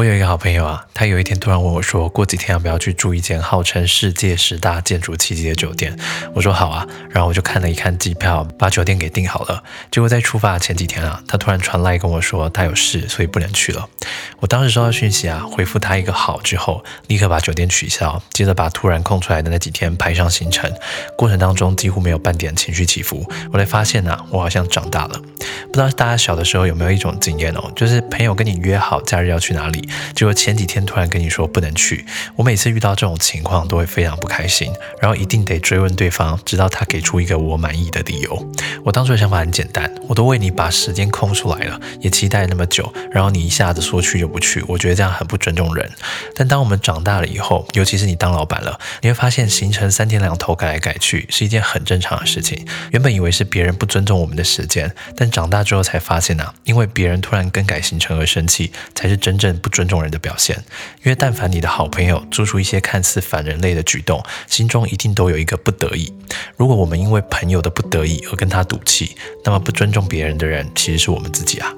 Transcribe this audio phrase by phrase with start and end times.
[0.00, 5.94] 我有一个好朋友啊，他有一天突然问我说，过几天要不要去住一间号称世界十大建筑奇迹的酒店？
[6.34, 9.62] 我说好啊，然后我就看了一看机票，把酒店给订好了。
[9.90, 13.86] 结果在出发前几天啊，他突然传来跟我说他有事，所以不能去了。
[14.38, 20.72] 我当时收到讯息啊，回复他一个好之后，立刻把酒店取消，接着把突然空出来的那几天排上行程。
[21.14, 25.20] 过程当中几乎没有半点情绪起伏，我才发现啊，我好像长大了。
[25.70, 32.04] 不知道大家小的时候有没有一种经验哦，就是朋友跟你约好假日要去哪里，结果前几天突然跟你说不能去。
[32.34, 38.52] 我每次遇到这种情况都会非常不开心，然后一定得追问对方，直到他给出一个我满意的理由。
[38.84, 45.88] 我当初的想法很简单，我都为你把时间空出来了，也期待那么久，然后你一下子说去就不去，我觉得这样很不尊重人。
[46.34, 52.66] 但当我们长大了以后，尤其是你当老板了，你会发现行程三天两头改来改去是一件很正常的事情。
[52.90, 55.59] 原本以为是别人不尊重我们的时间，但长大。
[55.62, 60.56] 之后才发现啊，因为别人突然更改行程而生气，才是真正不尊重人的表现。
[61.02, 66.12] 因为但凡你的好朋友做出一些看似反人类的举动，心中一定都有一个不得已。
[66.56, 71.72] 如果我们因为朋友的不得已而跟他赌气，那么不尊重别人的人，其实是我们自己啊。